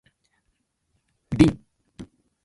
[1.35, 1.61] 林